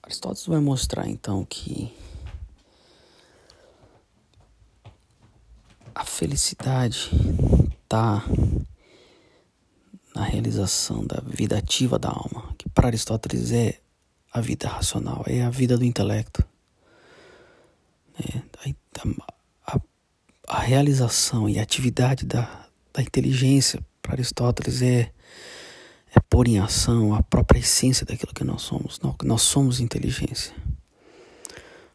[0.02, 1.92] Aristóteles vai mostrar então que
[5.94, 7.10] a felicidade
[7.82, 8.24] está
[10.14, 13.81] na realização da vida ativa da alma, que para Aristóteles é
[14.32, 16.42] a vida racional, é a vida do intelecto.
[18.18, 18.38] É,
[19.66, 19.80] a, a,
[20.48, 25.12] a, realização e a atividade da, da inteligência para Aristóteles é,
[26.14, 28.98] é pôr em ação a própria essência daquilo que nós somos.
[29.00, 30.54] Nós, nós somos inteligência.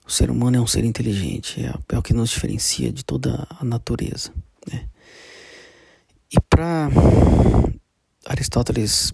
[0.05, 3.47] O ser humano é um ser inteligente, é, é o que nos diferencia de toda
[3.49, 4.31] a natureza.
[4.71, 4.87] Né?
[6.31, 6.89] E para
[8.25, 9.13] Aristóteles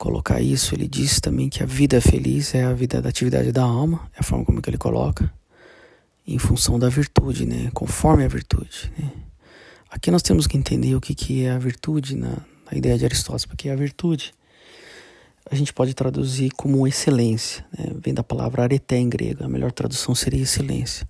[0.00, 3.62] colocar isso, ele diz também que a vida feliz é a vida da atividade da
[3.62, 5.30] alma, é a forma como que ele coloca,
[6.26, 7.70] em função da virtude, né?
[7.74, 8.90] Conforme a virtude.
[8.98, 9.12] Né?
[9.90, 12.38] Aqui nós temos que entender o que, que é a virtude na,
[12.70, 14.32] na ideia de Aristóteles, porque a virtude
[15.50, 17.92] a gente pode traduzir como excelência, né?
[18.02, 21.06] vem da palavra areté em grego, a melhor tradução seria excelência.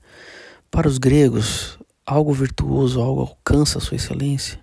[0.68, 4.58] Para os gregos, algo virtuoso, algo alcança a sua excelência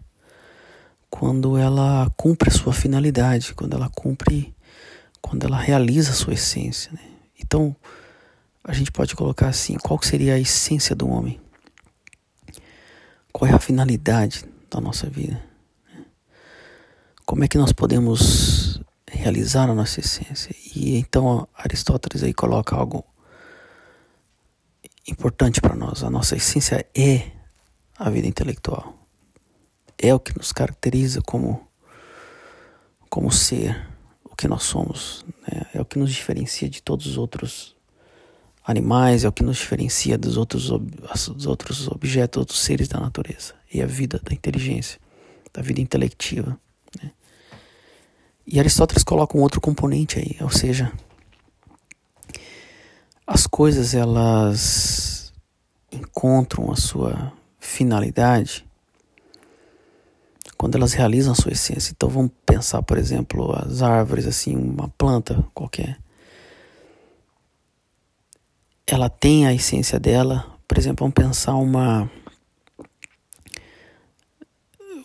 [1.09, 4.55] quando ela cumpre a sua finalidade, quando ela cumpre,
[5.21, 6.91] quando ela realiza a sua essência.
[6.91, 6.99] Né?
[7.39, 7.75] Então,
[8.63, 11.39] a gente pode colocar assim: qual seria a essência do homem?
[13.31, 15.41] Qual é a finalidade da nossa vida?
[17.25, 20.55] Como é que nós podemos realizar a nossa essência?
[20.75, 23.05] E então Aristóteles aí coloca algo
[25.07, 26.03] importante para nós.
[26.03, 27.31] A nossa essência é
[27.97, 28.96] a vida intelectual
[29.97, 31.67] é o que nos caracteriza como
[33.09, 33.87] como ser,
[34.23, 35.65] o que nós somos, né?
[35.73, 37.75] é o que nos diferencia de todos os outros
[38.65, 43.55] animais, é o que nos diferencia dos outros, dos outros objetos, outros seres da natureza.
[43.73, 44.99] E a vida da inteligência,
[45.53, 46.59] da vida intelectiva.
[47.01, 47.11] Né?
[48.45, 50.91] E Aristóteles coloca um outro componente aí, ou seja,
[53.25, 55.33] as coisas elas
[55.91, 58.66] encontram a sua finalidade
[60.57, 61.91] quando elas realizam a sua essência.
[61.95, 65.97] Então vamos pensar, por exemplo, as árvores, assim, uma planta qualquer.
[68.85, 72.09] Ela tem a essência dela, por exemplo, vamos pensar uma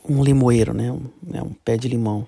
[0.09, 0.91] um limoeiro, né?
[0.91, 1.43] Um, né?
[1.43, 2.27] um pé de limão.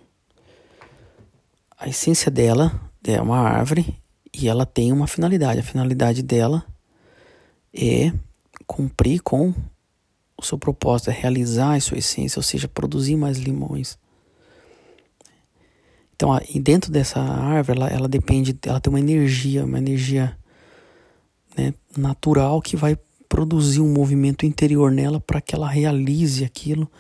[1.79, 3.99] A essência dela é uma árvore
[4.33, 5.61] e ela tem uma finalidade.
[5.61, 6.65] A finalidade dela
[7.73, 8.13] é
[8.67, 9.53] cumprir com
[10.37, 13.99] o seu propósito, é realizar a sua essência, ou seja, produzir mais limões.
[16.15, 20.37] Então, dentro dessa árvore, ela, ela depende, ela tem uma energia, uma energia
[21.57, 22.97] né, natural que vai
[23.29, 26.91] produzir um movimento interior nela para que ela realize aquilo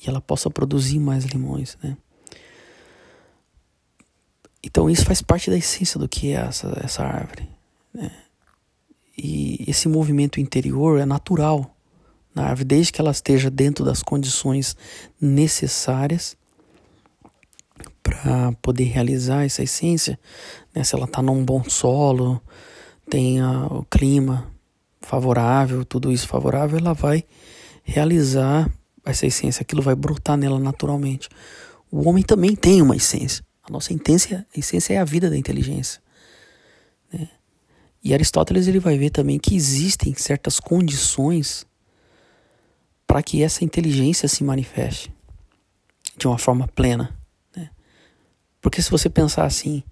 [0.00, 1.96] e ela possa produzir mais limões, né?
[4.62, 7.48] Então isso faz parte da essência do que é essa, essa árvore.
[7.94, 8.10] Né?
[9.16, 11.74] E esse movimento interior é natural
[12.34, 14.76] na árvore, desde que ela esteja dentro das condições
[15.20, 16.36] necessárias
[18.02, 20.18] para poder realizar essa essência.
[20.74, 20.82] Né?
[20.84, 22.40] Se ela está num bom solo,
[23.08, 24.50] tem o clima
[25.00, 27.24] favorável, tudo isso favorável, ela vai
[27.82, 28.70] realizar
[29.04, 31.28] essa essência, aquilo vai brotar nela naturalmente.
[31.90, 33.42] O homem também tem uma essência.
[33.62, 36.00] A nossa essência, a essência é a vida da inteligência.
[37.12, 37.28] Né?
[38.02, 41.66] E Aristóteles ele vai ver também que existem certas condições
[43.08, 45.12] para que essa inteligência se manifeste
[46.16, 47.18] de uma forma plena.
[47.56, 47.68] Né?
[48.60, 49.82] Porque se você pensar assim,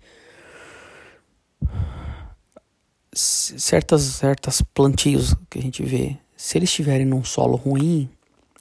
[3.13, 8.09] certas certas plantios que a gente vê, se eles estiverem num solo ruim,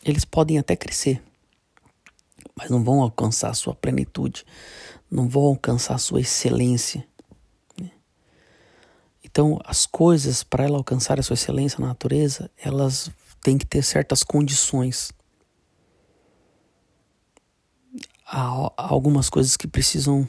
[0.04, 1.22] eles podem até crescer,
[2.56, 4.44] mas não vão alcançar a sua plenitude
[5.10, 7.06] não vão alcançar a sua excelência.
[7.80, 7.92] Né?
[9.24, 13.10] Então, as coisas, para ela alcançar a sua excelência na natureza, elas
[13.46, 15.12] têm que ter certas condições.
[18.26, 20.28] Há algumas coisas que precisam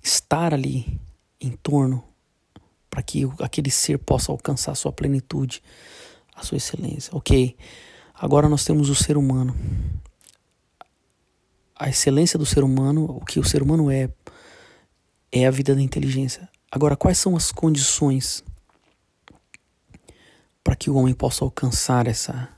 [0.00, 1.00] estar ali
[1.40, 2.04] em torno
[2.88, 5.60] para que aquele ser possa alcançar sua plenitude,
[6.36, 7.10] a sua excelência.
[7.12, 7.56] Ok,
[8.14, 9.52] agora nós temos o ser humano
[11.76, 14.08] a excelência do ser humano, o que o ser humano é,
[15.32, 16.48] é a vida da inteligência.
[16.70, 18.44] Agora, quais são as condições
[20.64, 22.48] para que o homem possa alcançar essa,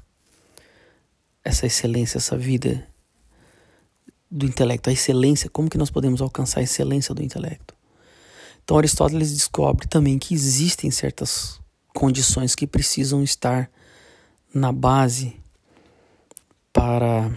[1.45, 2.87] essa excelência, essa vida
[4.31, 5.51] do intelecto, a excelência?
[5.51, 7.75] Como que nós podemos alcançar a excelência do intelecto?
[8.63, 11.61] Então, Aristóteles descobre também que existem certas
[11.93, 13.71] condições que precisam estar
[14.55, 15.37] na base
[16.73, 17.31] para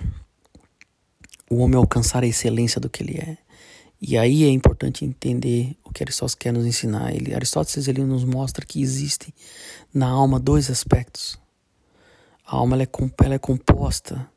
[1.49, 3.38] o homem alcançar a excelência do que ele é.
[4.01, 7.13] E aí é importante entender o que Aristóteles quer nos ensinar.
[7.13, 9.33] Ele, Aristóteles ele nos mostra que existe
[9.93, 11.38] na alma dois aspectos.
[12.45, 12.89] A alma ela é,
[13.25, 14.27] ela é composta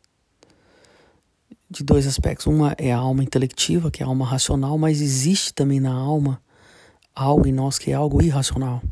[1.70, 2.46] de dois aspectos.
[2.46, 6.42] Uma é a alma intelectiva, que é a alma racional, mas existe também na alma
[7.14, 8.82] algo em nós que é algo irracional,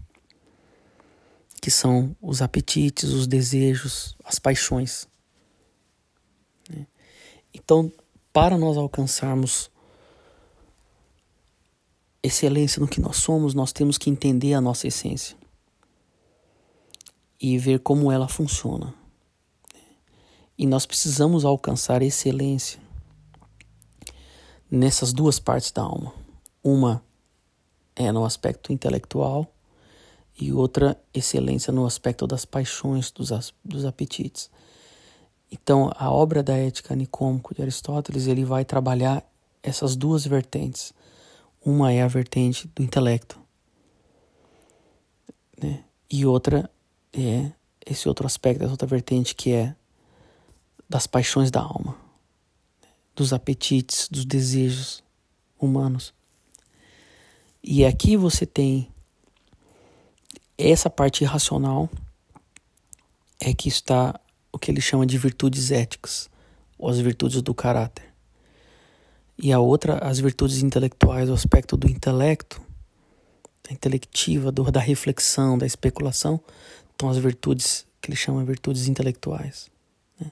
[1.61, 5.09] que são os apetites, os desejos, as paixões.
[7.53, 7.93] Então,
[8.33, 9.71] para nós alcançarmos
[12.23, 15.37] excelência no que nós somos, nós temos que entender a nossa essência
[17.41, 18.95] e ver como ela funciona.
[20.59, 22.79] E nós precisamos alcançar excelência
[24.71, 26.13] nessas duas partes da alma.
[26.63, 27.03] Uma
[27.97, 29.51] é no aspecto intelectual
[30.39, 33.31] e outra excelência no aspecto das paixões, dos,
[33.65, 34.51] dos apetites.
[35.51, 39.25] Então, a obra da Ética Nicômaco de Aristóteles, ele vai trabalhar
[39.63, 40.95] essas duas vertentes.
[41.65, 43.39] Uma é a vertente do intelecto,
[45.63, 45.85] né?
[46.11, 46.71] E outra
[47.13, 47.53] é
[47.85, 49.75] esse outro aspecto, essa outra vertente que é
[50.89, 51.97] das paixões da alma,
[53.15, 55.05] dos apetites, dos desejos
[55.59, 56.15] humanos.
[57.63, 58.91] E aqui você tem
[60.57, 61.89] essa parte irracional
[63.39, 64.19] é que está
[64.53, 66.29] o que ele chama de virtudes éticas,
[66.79, 68.10] ou as virtudes do caráter.
[69.43, 72.61] E a outra, as virtudes intelectuais, o aspecto do intelecto,
[73.67, 76.41] da intelectiva, do, da reflexão, da especulação,
[76.95, 79.71] então as virtudes que ele chama de virtudes intelectuais.
[80.21, 80.31] Né?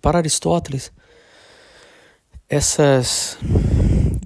[0.00, 0.92] Para Aristóteles,
[2.48, 3.38] essas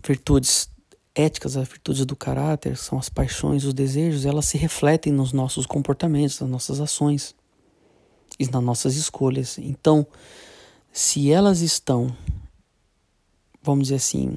[0.05, 0.69] virtudes
[1.15, 5.67] éticas, as virtudes do caráter, são as paixões, os desejos, elas se refletem nos nossos
[5.67, 7.35] comportamentos, nas nossas ações
[8.39, 9.59] e nas nossas escolhas.
[9.59, 10.07] Então,
[10.93, 12.15] se elas estão,
[13.63, 14.37] vamos dizer assim,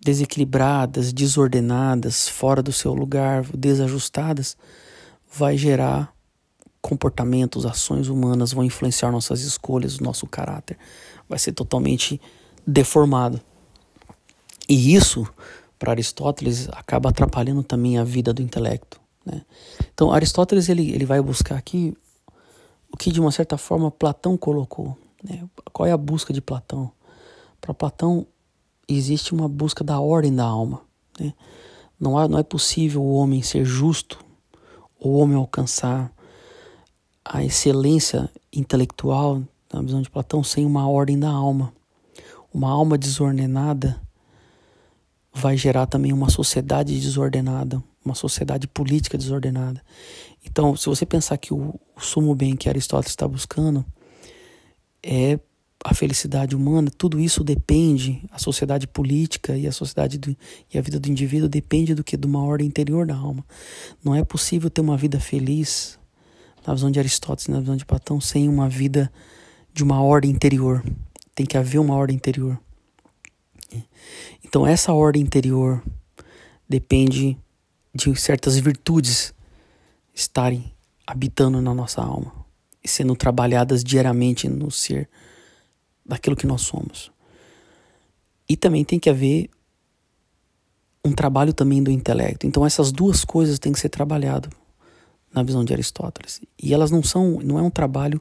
[0.00, 4.56] desequilibradas, desordenadas, fora do seu lugar, desajustadas,
[5.30, 6.14] vai gerar
[6.80, 10.78] comportamentos, ações humanas, vão influenciar nossas escolhas, nosso caráter.
[11.28, 12.20] Vai ser totalmente
[12.66, 13.40] deformado.
[14.68, 15.26] E isso,
[15.78, 19.00] para Aristóteles, acaba atrapalhando também a vida do intelecto.
[19.24, 19.42] Né?
[19.92, 21.94] Então, Aristóteles ele, ele vai buscar aqui
[22.92, 24.96] o que, de uma certa forma, Platão colocou.
[25.22, 25.48] Né?
[25.72, 26.90] Qual é a busca de Platão?
[27.60, 28.26] Para Platão,
[28.86, 30.80] existe uma busca da ordem da alma.
[31.18, 31.34] Né?
[31.98, 34.18] Não, há, não é possível o homem ser justo,
[34.98, 36.12] ou o homem alcançar
[37.24, 41.72] a excelência intelectual, na visão de Platão, sem uma ordem da alma.
[42.52, 44.00] Uma alma desordenada
[45.34, 49.82] vai gerar também uma sociedade desordenada, uma sociedade política desordenada.
[50.44, 53.84] Então, se você pensar que o, o sumo bem que Aristóteles está buscando
[55.02, 55.38] é
[55.84, 60.36] a felicidade humana, tudo isso depende, a sociedade política e a sociedade do,
[60.72, 62.16] e a vida do indivíduo depende do que?
[62.16, 63.44] De uma ordem interior da alma.
[64.02, 65.98] Não é possível ter uma vida feliz,
[66.66, 69.10] na visão de Aristóteles, na visão de Platão, sem uma vida
[69.72, 70.84] de uma ordem interior.
[71.34, 72.60] Tem que haver uma ordem interior.
[74.44, 75.82] Então, essa ordem interior
[76.68, 77.38] depende
[77.94, 79.32] de certas virtudes
[80.14, 80.72] estarem
[81.06, 82.47] habitando na nossa alma
[82.84, 85.08] sendo trabalhadas diariamente no ser
[86.04, 87.10] daquilo que nós somos.
[88.48, 89.50] E também tem que haver
[91.04, 92.46] um trabalho também do intelecto.
[92.46, 94.48] Então essas duas coisas têm que ser trabalhado
[95.32, 96.40] na visão de Aristóteles.
[96.60, 98.20] E elas não são, não é um trabalho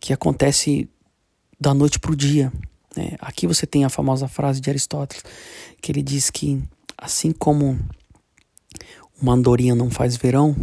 [0.00, 0.88] que acontece
[1.60, 2.52] da noite para o dia.
[2.96, 3.16] Né?
[3.18, 5.22] Aqui você tem a famosa frase de Aristóteles,
[5.80, 6.62] que ele diz que
[6.96, 7.78] assim como
[9.20, 10.54] uma andorinha não faz verão,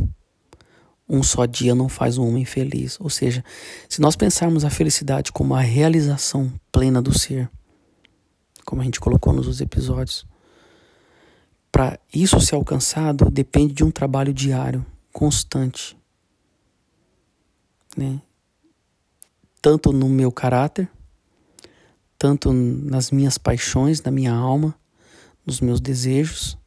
[1.07, 2.99] um só dia não faz um homem feliz.
[2.99, 3.43] Ou seja,
[3.89, 7.49] se nós pensarmos a felicidade como a realização plena do ser,
[8.65, 10.25] como a gente colocou nos episódios,
[11.71, 15.97] para isso ser alcançado depende de um trabalho diário, constante.
[17.97, 18.21] Né?
[19.61, 20.89] Tanto no meu caráter,
[22.17, 24.75] tanto nas minhas paixões, na minha alma,
[25.45, 26.57] nos meus desejos,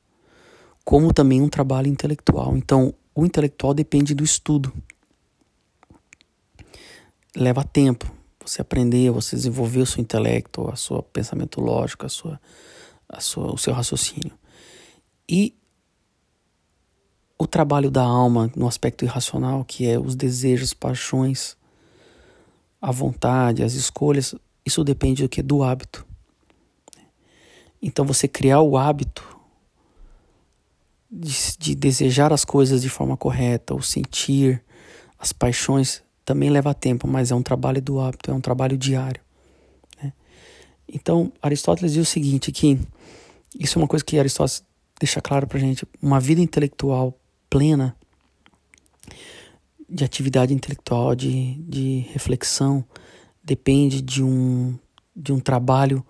[0.84, 2.56] como também um trabalho intelectual.
[2.56, 4.70] Então, o intelectual depende do estudo.
[7.34, 12.40] Leva tempo você aprender, você desenvolver o seu intelecto, a seu pensamento lógico, a sua,
[13.08, 14.32] a sua, o seu raciocínio.
[15.28, 15.56] E
[17.38, 21.56] o trabalho da alma no aspecto irracional, que é os desejos, paixões,
[22.80, 25.42] a vontade, as escolhas, isso depende do que?
[25.42, 26.06] Do hábito.
[27.80, 29.35] Então você criar o hábito
[31.10, 34.62] de, de, desejar as coisas de forma correta, ou sentir
[35.18, 39.20] as paixões, também leva tempo, mas é um trabalho do hábito, é um trabalho diário.
[40.02, 40.12] Né?
[40.92, 42.78] Então Aristóteles diz o seguinte, que
[43.58, 44.64] isso é uma coisa que Aristóteles
[44.98, 47.96] deixa claro pra gente, uma vida intelectual plena
[49.88, 52.84] de atividade intelectual, de, de reflexão,
[53.42, 54.76] depende de um,
[55.14, 56.04] de um trabalho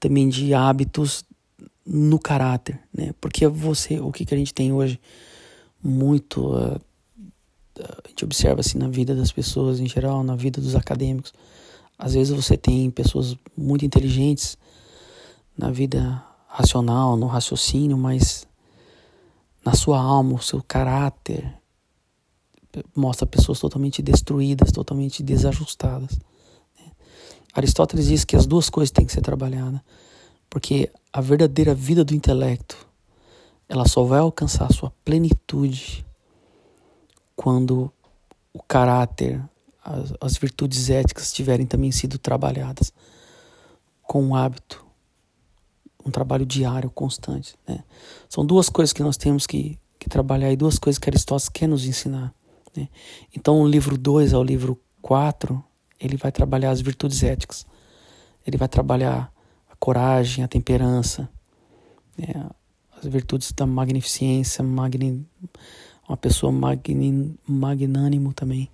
[0.00, 1.24] também de hábitos
[1.86, 3.14] no caráter, né?
[3.20, 4.98] Porque você, o que, que a gente tem hoje
[5.82, 6.80] muito, uh,
[7.78, 11.32] a gente observa assim na vida das pessoas em geral, na vida dos acadêmicos,
[11.98, 14.56] às vezes você tem pessoas muito inteligentes
[15.56, 18.46] na vida racional, no raciocínio, mas
[19.64, 21.54] na sua alma, o seu caráter
[22.94, 26.18] mostra pessoas totalmente destruídas, totalmente desajustadas.
[27.52, 29.80] Aristóteles diz que as duas coisas têm que ser trabalhadas,
[30.50, 32.76] porque a verdadeira vida do intelecto
[33.68, 36.04] ela só vai alcançar sua plenitude
[37.36, 37.90] quando
[38.52, 39.40] o caráter,
[39.82, 42.92] as, as virtudes éticas tiverem também sido trabalhadas
[44.02, 44.84] com um hábito,
[46.04, 47.56] um trabalho diário, constante.
[47.66, 47.84] Né?
[48.28, 51.68] São duas coisas que nós temos que, que trabalhar e duas coisas que Aristóteles quer
[51.68, 52.34] nos ensinar.
[52.76, 52.88] Né?
[53.34, 55.62] Então, o livro 2 ao livro 4
[56.00, 57.64] ele vai trabalhar as virtudes éticas.
[58.44, 59.32] Ele vai trabalhar
[59.84, 61.28] coragem, a temperança,
[62.16, 62.48] né,
[62.96, 65.26] as virtudes da magnificência, magni,
[66.08, 68.70] uma pessoa magni, magnânimo também.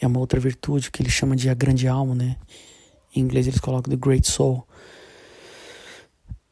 [0.00, 2.38] É uma outra virtude que ele chama de a grande alma, né?
[3.14, 4.66] Em inglês eles colocam the great soul.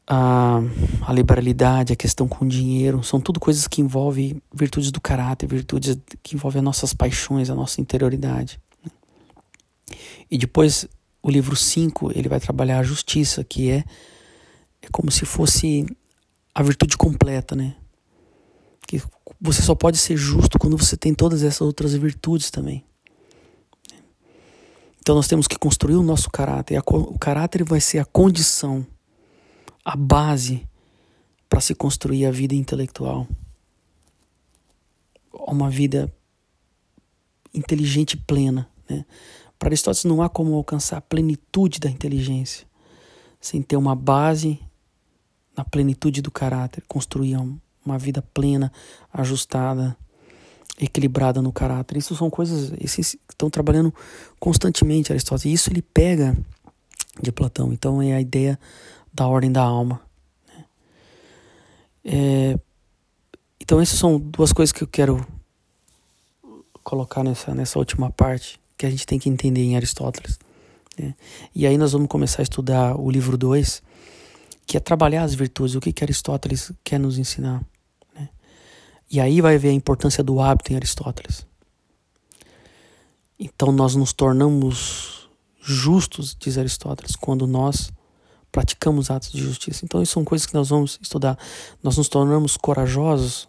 [0.05, 0.59] A,
[1.07, 5.47] a liberalidade, a questão com o dinheiro, são tudo coisas que envolvem virtudes do caráter,
[5.47, 8.59] virtudes que envolvem as nossas paixões, a nossa interioridade.
[10.29, 10.87] E depois
[11.23, 13.83] o livro 5, ele vai trabalhar a justiça, que é
[14.83, 15.85] é como se fosse
[16.53, 17.75] a virtude completa, né?
[18.85, 19.01] Que
[19.39, 22.83] você só pode ser justo quando você tem todas essas outras virtudes também.
[24.99, 26.81] Então nós temos que construir o nosso caráter.
[26.85, 28.85] O caráter vai ser a condição,
[29.85, 30.67] a base
[31.47, 33.25] para se construir a vida intelectual.
[35.31, 36.13] Uma vida
[37.53, 38.69] inteligente plena.
[38.89, 39.05] Né?
[39.63, 42.67] Para Aristóteles não há como alcançar a plenitude da inteligência
[43.39, 44.59] sem ter uma base
[45.55, 47.37] na plenitude do caráter, construir
[47.85, 48.69] uma vida plena,
[49.13, 49.95] ajustada,
[50.77, 51.95] equilibrada no caráter.
[51.95, 53.93] Isso são coisas que estão trabalhando
[54.37, 55.61] constantemente Aristóteles.
[55.61, 56.37] Isso ele pega
[57.21, 57.71] de Platão.
[57.71, 58.59] Então é a ideia
[59.13, 60.01] da ordem da alma.
[60.45, 60.65] Né?
[62.03, 62.59] É,
[63.61, 65.25] então essas são duas coisas que eu quero
[66.83, 70.37] colocar nessa, nessa última parte que a gente tem que entender em Aristóteles.
[70.99, 71.15] Né?
[71.55, 73.81] E aí nós vamos começar a estudar o livro 2,
[74.67, 77.63] que é trabalhar as virtudes, o que, que Aristóteles quer nos ensinar.
[78.13, 78.27] Né?
[79.09, 81.47] E aí vai ver a importância do hábito em Aristóteles.
[83.39, 85.29] Então nós nos tornamos
[85.61, 87.89] justos, diz Aristóteles, quando nós
[88.51, 89.85] praticamos atos de justiça.
[89.85, 91.39] Então, isso são coisas que nós vamos estudar.
[91.81, 93.47] Nós nos tornamos corajosos.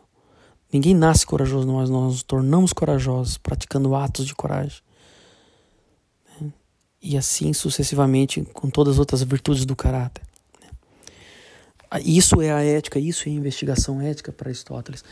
[0.72, 4.80] Ninguém nasce corajoso, mas nós nos tornamos corajosos praticando atos de coragem
[7.04, 10.24] e assim sucessivamente com todas as outras virtudes do caráter.
[12.02, 15.04] Isso é a ética, isso é a investigação ética para Aristóteles.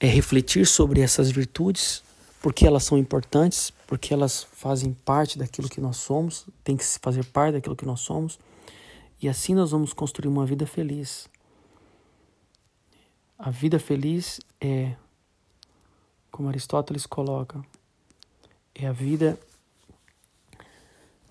[0.00, 2.02] É refletir sobre essas virtudes,
[2.40, 7.24] porque elas são importantes, porque elas fazem parte daquilo que nós somos, tem que fazer
[7.26, 8.38] parte daquilo que nós somos,
[9.20, 11.28] e assim nós vamos construir uma vida feliz.
[13.38, 14.94] A vida feliz é,
[16.32, 17.62] como Aristóteles coloca,
[18.74, 19.38] é a vida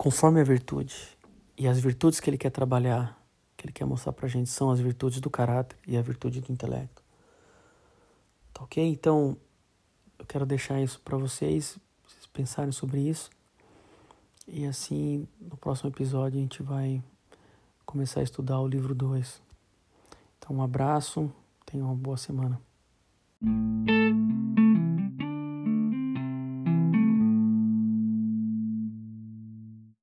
[0.02, 1.16] conforme a virtude.
[1.56, 3.16] E as virtudes que ele quer trabalhar,
[3.56, 6.50] que ele quer mostrar pra gente, são as virtudes do caráter e a virtude do
[6.50, 7.00] intelecto.
[8.52, 8.84] Tá ok?
[8.84, 9.36] Então,
[10.18, 13.30] eu quero deixar isso para vocês, vocês pensarem sobre isso.
[14.48, 17.00] E assim, no próximo episódio, a gente vai
[17.86, 19.40] começar a estudar o livro 2.
[20.36, 21.32] Então, um abraço,
[21.64, 22.60] tenham uma boa semana.